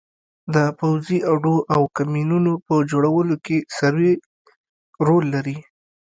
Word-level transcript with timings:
د 0.53 0.55
پوځي 0.79 1.19
اډو 1.31 1.57
او 1.73 1.81
کمینونو 1.97 2.53
په 2.67 2.75
جوړولو 2.91 3.35
کې 3.45 3.57
سروې 3.77 4.13
رول 5.07 5.23
لري 5.35 5.57